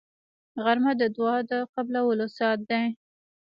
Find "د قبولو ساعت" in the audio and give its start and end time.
1.49-2.59